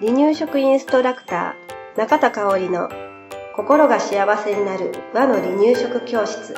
[0.00, 2.88] 離乳食インストラクター中田香織の
[3.54, 6.54] 心が幸せになる和の離乳食教室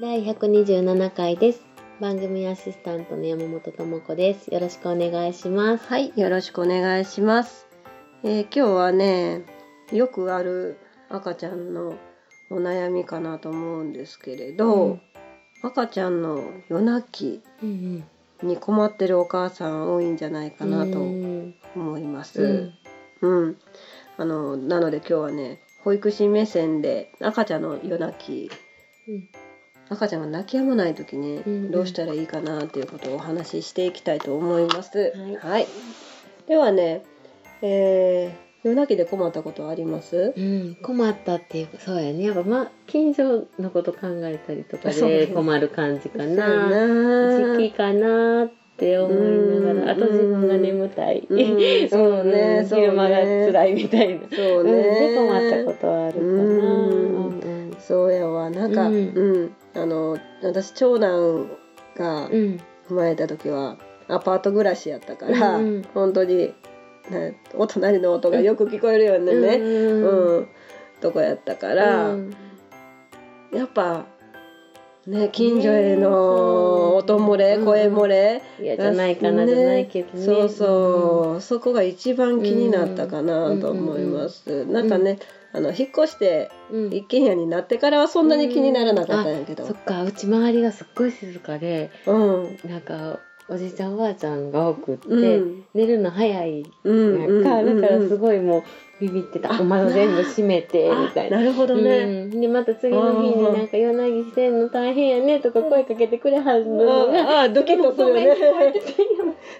[0.00, 1.66] 第127回です。
[2.00, 4.54] 番組アシスタントの山本智子です。
[4.54, 5.86] よろしくお願いします。
[5.88, 7.66] はいよろしくお願いします、
[8.22, 9.44] えー今日はね
[9.92, 10.78] よくある
[11.08, 11.94] 赤ちゃんの
[12.50, 15.00] お悩みかなと思うんですけれど、うん。
[15.62, 18.04] 赤ちゃんの夜泣きうん
[18.42, 22.72] に困ってるお母さん多いんじゃないかなとうん思います。
[23.20, 23.56] うん、
[24.16, 28.50] あのなので今日はね保育士目線で赤ちゃんの夜泣き
[29.08, 29.28] うん。
[29.90, 31.70] 赤ちゃんが泣き止まない時にうんうん。
[31.70, 35.12] どうしたらいいかなっていうことをお話ししていきたいと思います。
[35.42, 35.66] はい。
[36.46, 37.02] ではね、
[37.62, 40.34] えー夜泣きで困ったことあります？
[40.36, 42.24] うん、困ったっていうかそうやね。
[42.24, 46.68] やっぱまあ近所のこと考えたりとかで困る感じかな。
[46.68, 47.56] な。
[47.56, 49.16] 時期かなって思い
[49.64, 49.90] ながら。
[49.92, 50.00] あうん。
[50.00, 51.88] と自分が眠たい、うん。
[51.88, 54.26] そうね昼間が辛いみたいな。
[54.30, 55.16] そううん、でね。
[55.16, 56.24] 困ったことはあるかな。
[56.24, 58.50] うんうんそうやわ。
[58.50, 61.48] なんか、ううんん、あの私長男
[61.96, 62.60] がうん。
[62.88, 65.82] 生まれた時はアパート暮らしやったから、うんうん。
[65.94, 66.52] 本当に
[67.10, 70.48] ねお隣の音がよく聞こえるようなね、ううんん
[71.00, 72.34] とこやったから、うん。
[73.52, 74.06] やっぱ
[75.06, 80.24] ね近所へねの音漏れ、声漏れ、嫌じゃないかなねじゃないけどね。
[80.24, 85.18] そうそう、そこが一番気になったかなと思います、なんかね
[85.52, 86.84] あの引っ越してうん。
[86.84, 89.66] うん一軒家になってからはそんなに気にならなかったんやけど。
[89.66, 90.04] そっか。
[90.04, 92.58] うち周りがすっごい静かでうん。
[92.68, 93.18] なんか
[93.50, 95.64] おじいちゃんおばあちゃんが多くって、うん。
[95.74, 97.80] 寝るの早いうんなんか、うん。
[97.80, 98.62] だからすごいもう
[99.00, 101.38] ビビってた、あお窓全部閉めてみたいな。
[101.38, 101.98] あなるほどね、
[102.32, 107.40] うん、でまた次の日になんか「夜なぎしてんの大変やね」とか声かけてくれはるのが。
[107.40, 108.36] ああドキッとするよね。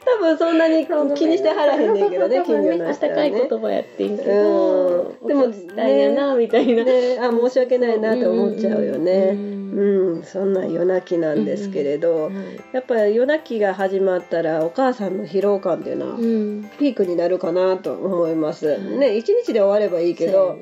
[0.04, 5.26] 多分そんなに気にしてはらへんねんけどね近所の温人はかいね言葉やってんけうどん。
[5.26, 6.84] でも起こしたんやなみたいな。
[6.84, 7.18] ね。
[7.20, 9.30] あ申し訳ないなと思っちゃうよね。
[9.34, 12.34] うんうん、そんな夜泣きなんですけれど、はい
[12.72, 16.70] やっぱり夜泣きが始まったらお母さんの疲労感っていうのはうん。
[16.78, 20.58] ピークになるかなと思います、んね一日で終わればいいけど、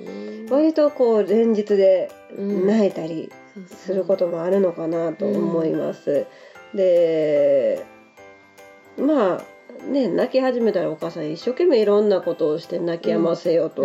[0.51, 2.67] 割とこう連日でうん。
[2.67, 3.31] 泣いたり
[3.67, 6.27] することもあるのかなと思います、
[6.75, 7.85] で
[8.99, 9.43] まあ
[9.91, 13.85] ね泣き始めたらお母さん一生懸命いろんなことをして泣き止ませようと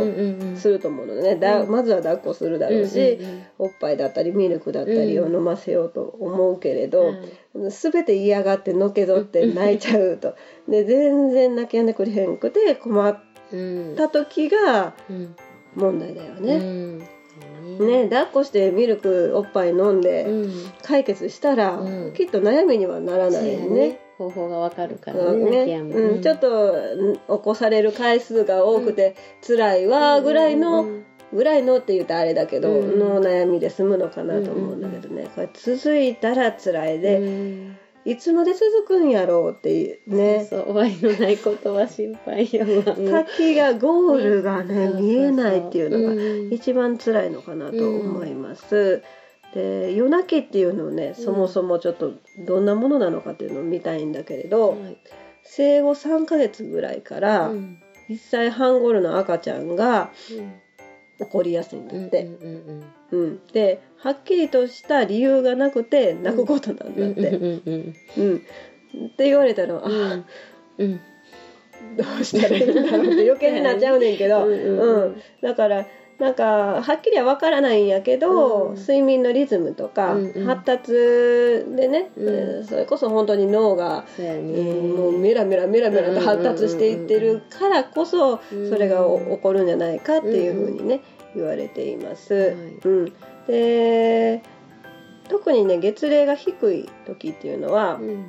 [0.58, 1.72] すると思うのでね、だうん。
[1.72, 3.20] まずは抱っこするだろうし、
[3.58, 5.36] おっぱいだったりミルクだったりをうん。
[5.36, 7.16] 飲ませようと思うけれど、はい
[7.70, 10.34] 全て嫌がってのけぞって泣いちゃうと。
[10.68, 13.33] で全然泣き止んでくれへんくて困っうん
[13.96, 15.36] た時がうん
[15.76, 16.58] 問題だようね。
[16.58, 17.00] ん。
[17.00, 20.52] ね抱っこしてミルクおっぱい飲んでうん。
[20.84, 22.14] 解決したら、うん。
[22.14, 24.00] きっと悩みにはならないそうやね。
[24.18, 29.16] 方法がわかるからうんね泣き止むうん、ちょっとうん起こされる回数が多くて
[29.46, 33.00] 辛いわぐらいの、うんぐらいのって言うとあれだけど、うん。
[33.00, 40.46] の悩みで済むのかなと思うんだけどね、これ続いたら辛いで、うんいつまで続くんやろうっていうね。
[40.50, 42.96] そう終わりのないことは心配やわ。
[43.28, 45.02] 先がゴールがね、うん。
[45.02, 46.54] 見えないっていうのがうん。
[46.54, 49.02] 一番辛いのかなと思います。
[49.54, 54.98] で夜泣きっていうのをねそもそもちょっとどんなものなのかっていうのを見たいんだけれど、はい。
[55.44, 57.80] 生後3ヶ月ぐらいからうん。
[58.10, 60.54] 1歳半頃の赤ちゃんがうん
[61.20, 62.24] 起こりやすいんだうんって。
[62.24, 67.94] うんうん、ではっきりとした理由がなくて泣くことなんだって。
[68.96, 70.26] って言われたら、あうん。
[70.78, 71.00] うん。
[71.98, 74.52] どうしたらいいんだろうって余計になっちゃうねんけど、 う
[75.10, 75.22] ん。
[75.42, 75.86] だから
[76.20, 78.76] なんかはっきりは分からないんやけど、うん。
[78.76, 80.46] 睡眠のリズムとか、うんうん。
[80.46, 80.92] 発達
[81.76, 82.28] でね、うん。
[82.30, 88.70] えーそれこそ本当に脳が、もうメラメラメラメラと発達していってるからこそ、うん。
[88.70, 91.02] それがお起こるんじゃないかっていうふうにね、
[91.36, 92.34] 言われています。
[92.34, 92.54] はい。
[92.54, 93.14] うん、
[93.48, 94.44] で
[95.30, 98.26] 特にね月齢が低い時っていうのは、うん。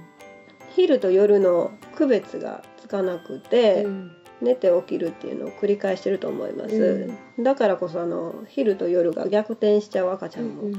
[0.75, 7.11] 昼と夜の区別がつかなくて、うん寝て起きるっていうのを繰り返してると思います、
[7.41, 10.71] だからこそあの昼と夜が逆転しちゃう赤ちゃんも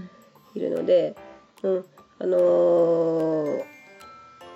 [0.56, 1.16] いるので、
[1.64, 1.86] うん。
[2.20, 3.64] あのー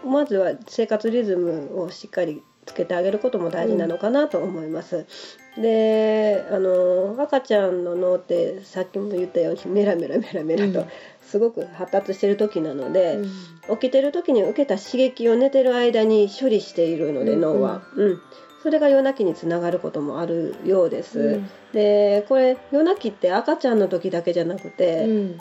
[0.05, 5.05] まずは生活リズムをしっかりつけてあげることも大事なのかなと思います。
[5.57, 10.85] で、あのー赤ちゃんの脳ってさっきも言ったように メラメラメラメラとうん。
[11.21, 13.17] すごく発達してる時なので、
[13.69, 13.77] うん。
[13.77, 17.41] 起きてる時に受けた刺激を寝てる間に処理しているのでうん。
[17.41, 18.21] 脳は、うん
[18.61, 21.19] それが夜泣きにつながることもあるようです。
[21.19, 21.49] うん。
[21.73, 25.37] でこれ夜泣きって赤ちゃんの時だけじゃなくて、うん。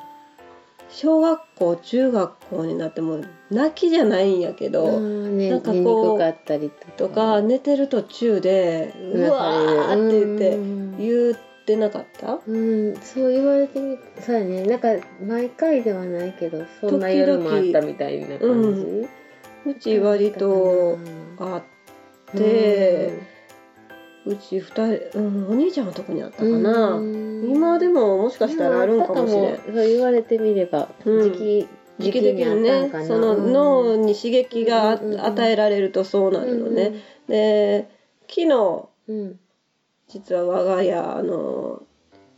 [0.91, 3.21] 小学校中学校になっても
[3.51, 10.97] 泣きじゃないんやけど、うんねなんかこう寝にくかったりととか寝てる途中でうわーって言ってうん。
[10.97, 11.35] 言っ
[11.67, 12.39] てなかった？
[12.47, 14.65] うん、そう言われてみそうやね。
[14.65, 14.89] なんか
[15.21, 19.71] 毎回ではないけどそんな夜もあったみたいな感じ？
[19.71, 20.97] うち割と
[21.39, 21.78] あって、
[24.27, 24.85] うち二人、
[25.15, 29.57] うん、お兄ちゃんは特にあったかな、今でももしかしたらあるんかもしれん。
[29.57, 31.33] そう言われてみれば、うん。
[31.33, 33.53] 時期時期的にねそのうん。
[33.53, 36.95] 脳に刺激が与えられるとそうなるのね、
[37.29, 37.89] で
[38.29, 39.41] 昨日うん。
[40.09, 41.83] 実は我が家あの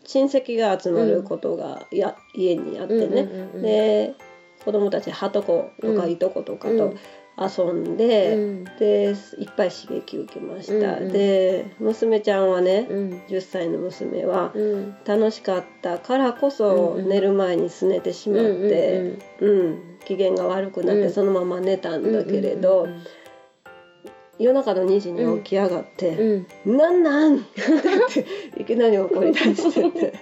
[0.05, 4.15] 親戚が集まることがや、家にあってね、で
[4.65, 6.95] 子供たちはとことかいとことかと
[7.39, 8.65] 遊んうで、ん。
[8.79, 11.13] でいっぱい刺激受けました、うんうん。
[11.13, 13.11] で娘ちゃんはねうん。
[13.29, 14.97] 10歳の娘はうん。
[15.05, 17.09] 楽しかったからこそうんうん。
[17.09, 21.11] 寝る前に拗ねてしまって、うん機嫌が悪くなってうん。
[21.13, 23.03] そのまま寝たんだけれど、うん
[24.39, 26.47] 夜中の2時に起き上がってうん
[26.79, 27.37] 「なんなん!
[27.37, 27.41] 」っ
[28.11, 28.25] て
[28.63, 30.15] いきなり怒り出してて。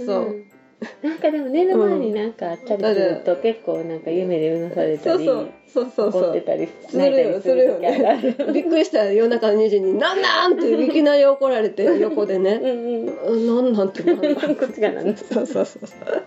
[0.06, 0.44] そう、ん
[1.02, 16.22] なんかでも寝る前になんかあったりすると結構なんか夢でうなされたりそうそうそうそうそう怒ってたりするよするよねびっくりした夜中の2時に「なんなん!」っていきなり怒られて横でねうん「うんなんなん」ってなんなんこっちがなんそうそうそうそう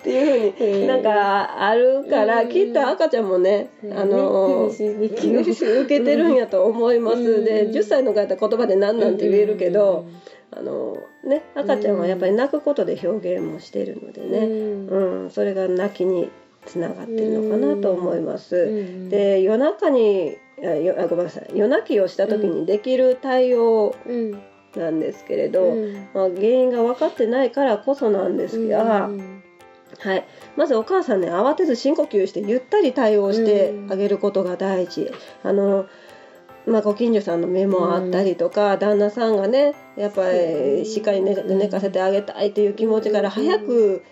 [0.00, 10.04] っていうふうになんかあるから、きっと赤ちゃんもね、あの刺激を受けてるんやと思います、うんで10歳の方言葉で「なんなん」って言えるけど、
[10.52, 15.30] あのね赤ちゃんはやっぱり泣くことで表現もしてるのでね、うん。
[15.30, 16.30] それが泣きに
[16.66, 19.08] つながってるのかなと思います。
[19.08, 21.50] で夜中にあよあごめんなさい。
[21.54, 24.42] 夜泣きをした時にできる対応うん
[24.76, 26.08] なんですけれど、うん。
[26.14, 29.42] まあ、原因が分かってないからこそなんですが、うん
[29.98, 30.24] はい、
[30.56, 35.10] まずお母さんね慌てず深呼吸してゆったり対応してあげることが大事。
[35.42, 35.86] あの
[36.70, 44.02] まあ、ご近所さんの目もあったりとか、旦那さんがねやっぱりしっかり寝寝かせてあげたいという気持ちから早く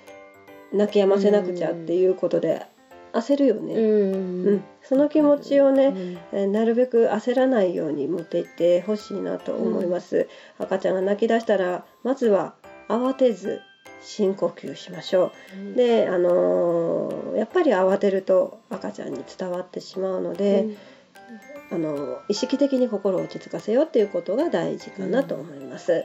[0.73, 2.67] 泣き止ませなくちゃっていうことで
[3.13, 3.75] 焦るよね。
[3.75, 4.47] うん。
[4.47, 4.65] うん。
[4.83, 6.19] その気持ちをね、うん。
[6.33, 10.29] えーなるべく焦らないように持っていってほしいなと思います、
[10.59, 12.55] 赤ちゃんが泣き出したらまずは
[12.89, 13.61] 慌てず
[14.03, 15.33] 深呼吸しましょ
[15.75, 15.77] う。
[15.77, 20.67] で、あのーやっぱり慌てると赤ちゃんに伝わってしまうので、
[21.71, 26.05] あのー意識的に心を落ち着かせようっていうことが大事かなと思います、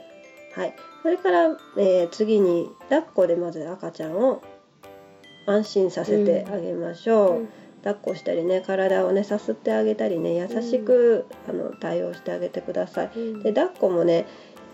[0.55, 4.41] はい、それから、えー次に抱っこでまず赤ちゃんを
[5.45, 7.49] 安心させてあげましょう、うん。
[7.83, 13.11] 抱っこしたりね体をねさすってあげたりね優しく、あの対応してあげてください。
[13.13, 13.43] うん。
[13.43, 14.25] で抱っこもね、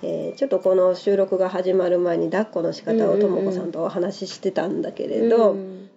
[0.04, 5.56] えーちょっとこの収録が始まる前に抱っこの仕方をともこさんとお話ししてたんだけれど、う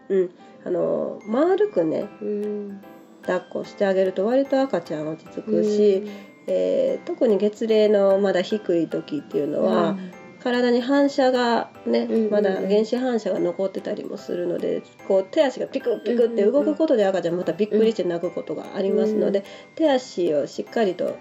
[0.08, 0.30] うんん。
[0.64, 2.80] あの丸くねうん
[3.22, 6.02] 抱っこしてあげると割と赤ちゃん落ち着くし、
[6.46, 9.96] えー特に月齢のまだ低い時っていうのは、
[10.42, 19.44] 体に反射がね、まだ原子反射が残ってたりもするのでこう手足がピクッピクって動くことで赤ちゃんまたびっくりして泣くことがありますので、
[19.76, 21.16] 手足をしっかりと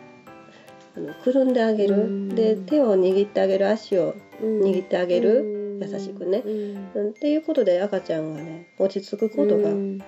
[0.97, 2.29] あのくるんであげる、うん。
[2.29, 5.87] で手を握ってあげる足を握ってあげる、うん。
[5.87, 6.41] 優しくね。
[6.43, 6.89] うん。
[6.95, 7.09] うん。
[7.11, 9.99] っていうことで赤ちゃんがね落ち着くことがうん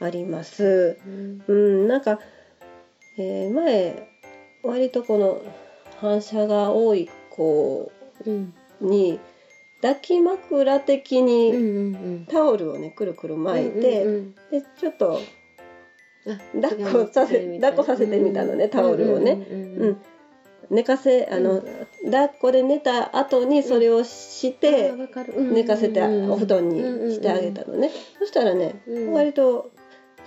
[0.00, 0.98] あります。
[1.06, 1.42] うん。
[1.46, 2.20] うん、なんか、
[3.16, 4.08] えー前
[4.62, 5.42] 割とこの
[6.00, 7.90] 反射が多い子
[8.26, 8.54] うん。
[8.80, 9.18] に
[9.82, 15.20] 抱き枕的にうんうんタオルをねくるくる巻いて、うんうんでちょっと
[16.26, 19.32] うん抱っこさせ抱っこさせてみたのねタオルをね。
[19.32, 20.02] うんうん
[20.70, 21.62] 寝かせあの、
[22.04, 24.92] 抱っこで寝た後にそれをして、
[25.34, 29.12] 寝かせてお布団にしてあげたのね、そしたらね、うん。
[29.14, 29.70] 割と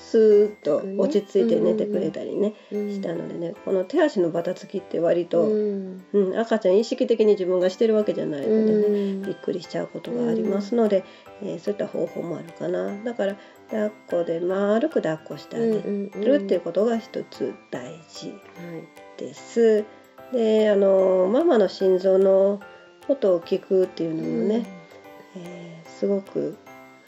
[0.02, 6.40] スーッと落ち着いて寝てくれたりね、したのでねこの手足のバタつきって割と、うん。
[6.40, 11.06] 赤ちゃん意識的に自分がしてるわけじゃないのでね、びっくりしちゃうことがありますので、
[11.44, 13.04] えーそういった方法もあるかな。
[13.04, 13.38] だから
[13.70, 16.44] 抱っこで丸く抱っこしてあげる。
[16.44, 18.34] っていうことが一つ大事
[19.18, 19.86] です。
[20.34, 22.60] であのママの心臓の
[23.08, 24.66] 音を聞くっていうのもね、
[25.38, 26.58] えーすごく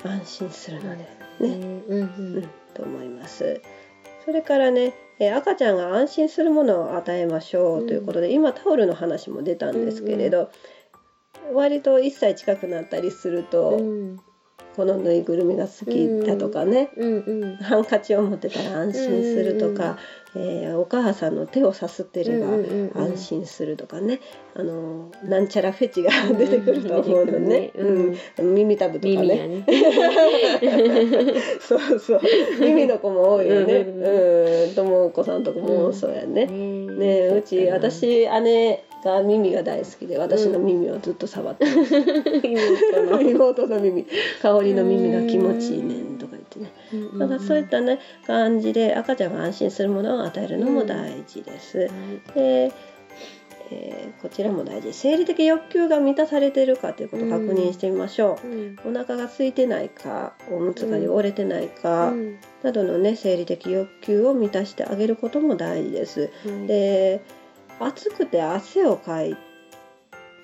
[0.04, 1.08] 安心するのでね、
[1.40, 1.84] うん。
[1.88, 3.62] うんと思います。
[4.26, 10.50] それからね、えー赤ちゃんが安心するものを与えましょうということで、今タオルの話も出たんですけれど、
[11.54, 13.80] 割と1歳近くなったりすると、
[14.76, 17.18] このぬいぐるみが好きだとかね、うん。
[17.20, 19.98] うんハンカチを持ってたら安心するとか、
[20.36, 23.04] えーお母さんの手をさすってればうんうんうんうん。
[23.14, 24.20] 安心するとかね、
[24.56, 28.18] あのなんちゃらフェチが出てくると思うのね、うん。
[28.40, 28.56] うん。
[28.56, 29.48] 耳たぶとかね。
[29.48, 29.66] ね。
[31.62, 32.22] そうそう。
[32.60, 33.74] 耳の子も多いよね。
[33.76, 41.96] うんうんともこさんとかもそうやね、ねねうち私姉が耳が大好きで私の耳をずっと触ってます、
[42.44, 43.22] 妹の。
[43.22, 44.06] 妹の耳。
[44.42, 46.72] 香りの耳が気持ちいいねんとか言ってね。
[47.20, 51.80] だからそういったね感じで赤ちゃんが安心するものを与えるのも大事です。
[51.80, 51.90] はい
[52.36, 52.72] で、
[53.72, 54.94] えーこちらも大事。
[54.94, 58.48] 生理的欲求が満たされているかということを確認してみましょう。
[58.48, 58.78] ん。
[58.86, 62.38] う、お腹が空いてないかおむつが汚れてないか、うん。
[62.62, 66.22] などのね生理的欲求を満たしてあげることも大事です。
[66.22, 66.28] は
[66.64, 67.22] いで
[67.86, 69.38] 暑くて汗をかい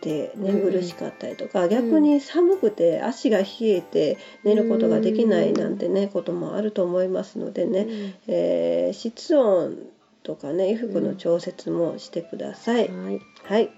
[0.02, 7.88] て寝苦しかったりとか、逆に寒くて足が冷えて寝ることができないなんてね、こともあると思いますのでね、
[8.28, 9.78] えー室温
[10.24, 12.86] とかね衣服の調節もしてください。
[12.88, 13.70] うんはいはい。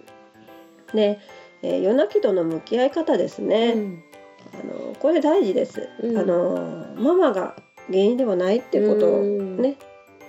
[0.93, 1.19] で、
[1.63, 3.73] えー夜泣きとの向き合い方ですね。
[3.75, 4.03] うん
[4.53, 4.57] あ
[4.89, 5.89] のこれ大事です。
[6.03, 7.55] うんあのママが
[7.87, 9.77] 原因ではないってことをうんね、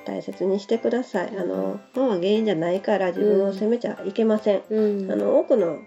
[0.04, 1.36] 大切にしてください。
[1.36, 4.62] あのママが原因じゃないから自分を責めちゃいけません。
[4.70, 5.78] うんあの多くの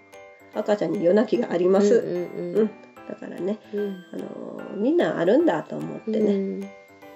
[0.53, 1.95] 赤ちゃんに夜泣きがあります。
[1.95, 2.69] うん
[3.07, 6.71] だからね、うんあのみんなあるんだと思ってね、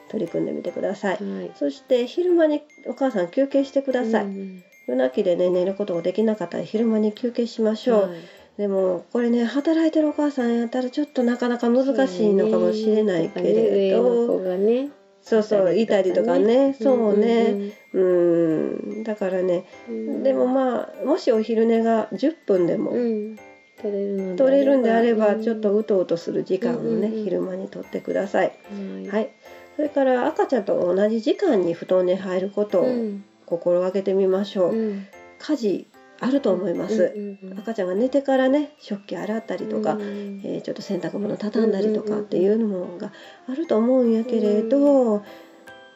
[0.09, 1.17] 取り組んでみてください。
[1.19, 4.25] うんはいそして昼間にお母さん休憩してください。
[4.25, 8.01] うん夜泣きでね寝ることができなかったら昼間に休憩しましょう。
[8.09, 8.19] はい
[8.59, 14.89] でもこれね働いてるお母さんやったらちょっとなかなか難しいのかもしれないけれそうね上のど、子がね
[15.21, 18.01] そうそういたりとかね、そうね、うん。
[18.01, 19.03] うん。
[19.03, 20.23] だからね、うん。
[20.23, 23.37] でもまあもしお昼寝が10分でもうん。
[23.81, 25.43] 取れるの取れるんであればうん。
[25.43, 28.47] ちょっとうとうとする時間をね、昼間にとってください。
[28.47, 29.07] はい。
[29.07, 29.29] はい、
[29.75, 33.23] それから赤ちゃんと同じ時間に布団に入ることをうん。
[33.45, 34.75] 心がけてみましょう。
[34.75, 35.07] うん。
[35.39, 35.87] 家事
[36.21, 37.13] あると思います。
[37.15, 37.59] うんうんうん。
[37.59, 42.25] 赤ちゃんが寝てからね食器洗ったりとか、うんえーちょっと洗濯物畳んだりとかうんうんうん。
[42.25, 43.11] っていうのが
[43.47, 45.23] あると思うんやけれど、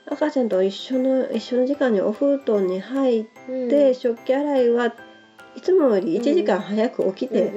[0.08, 3.26] 赤ちゃんと一緒の一緒の時間にお布団に入っ
[3.70, 4.94] て、食器洗いは
[5.56, 7.52] いつもより1時間早く起きて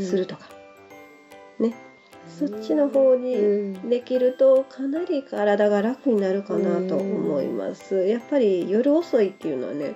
[0.00, 0.48] するとか、
[1.58, 1.74] ね。
[2.38, 3.90] そっちの方にうん。
[3.90, 8.06] できるとかなり体が楽になるかなと思います。
[8.06, 9.94] やっぱり夜遅いっていうのはね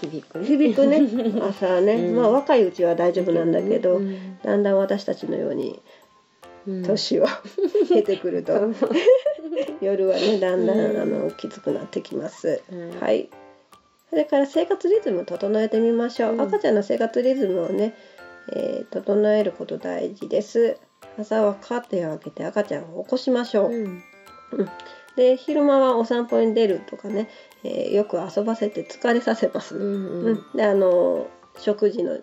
[0.00, 0.38] 響く。
[0.38, 1.02] ね響くね。
[1.42, 2.16] 朝ね、うん。
[2.16, 5.80] まあ若いうちは大丈夫なんだけど、うんだんだん私たちのように
[6.66, 6.82] うん。
[6.82, 7.26] 年を
[7.88, 8.76] 経てくると、う ん
[9.80, 10.66] 夜はねだん。
[10.66, 12.60] だん、うんあのきつくなってきます。
[12.72, 12.90] うん。
[13.00, 13.28] はい。
[14.10, 16.32] それから生活リズム整えてみましょう。
[16.34, 16.40] うん。
[16.40, 17.94] 赤ちゃんの生活リズムをね、
[18.52, 20.76] えー整えること大事です。
[21.18, 23.70] 朝はカーテンを開けて赤ちゃんを起こしましょう。
[23.70, 24.02] うん
[25.16, 27.28] で昼間はお散歩に出るとかね、
[27.64, 29.76] えーよく遊ばせて疲れさせます。
[29.76, 30.56] うんうん。
[30.56, 31.26] であの
[31.58, 32.18] 食事の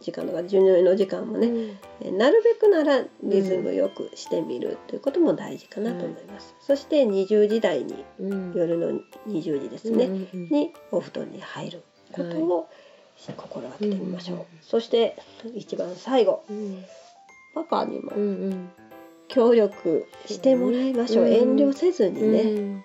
[0.00, 6.54] 時間とか授乳の時間もね、えーなるべくならリズムよくしてみるということも大事かなと思います。
[6.60, 8.52] そして20時台にうん。
[8.54, 10.48] 夜の20時ですね、うんうんうん。
[10.50, 12.68] にお布団に入ることを
[13.36, 15.16] 心がけてみましょう、うんそして
[15.54, 16.44] 一番最後。
[16.50, 16.84] うん。
[17.54, 18.70] パパにもうんうん
[19.32, 21.32] 協力してもらいましょう、うん。
[21.32, 22.84] 遠慮せずにね、うん。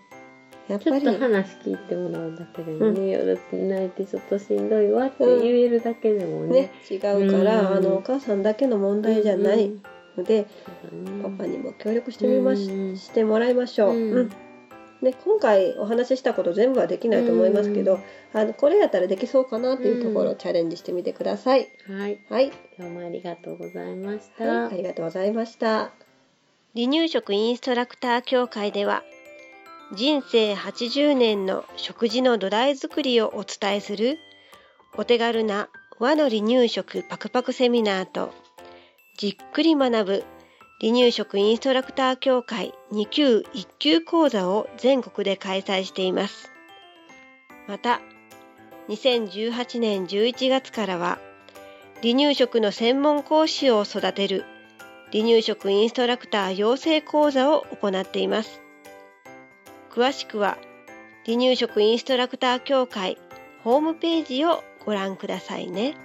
[0.69, 1.01] やっぱり。
[1.01, 6.61] ちょっと話聞いてもらうだけでもね、夜泣いてちょっとしんどいわって言えるだけでもね。
[6.61, 7.77] ね、違うから、うん。
[7.77, 9.83] あのお母さんだけの問題じゃないうん
[10.17, 10.47] ので、
[10.91, 11.21] うん。
[11.21, 14.13] パパにも協力してみまし,、うんしてもらいましょう、うん。
[14.13, 14.29] うん。
[15.01, 17.99] ね、今回お話ししたこと全部はできないと思いますけど、うん
[18.33, 21.69] あのこれやったらできそうかなっていうところをチャレンジしてみてください。
[21.87, 22.19] はい。
[22.29, 22.51] はい。
[22.77, 26.06] 今日もありがとうございました、はい、ありがとうございました。
[26.75, 29.03] 離乳食インストラクター協会では、
[29.93, 34.17] 人生80年の食事の土台作りをお伝えする
[34.97, 38.33] お手軽な和の離乳食パクパクセミナーと、
[39.17, 40.23] じっくり学ぶ
[40.79, 46.51] 離乳食インストラクター協会2級1級講座を全国で開催しています。
[47.67, 48.01] また、
[48.89, 51.17] 2018年11月からは、
[52.03, 54.45] 離乳食の専門講師を育てる
[55.11, 58.61] 離乳食インストラクター養成講座を行っています。
[59.91, 60.57] 詳しくは
[61.25, 63.17] 離乳食インストラクター協会
[63.63, 65.95] ホームページをご覧くださいね。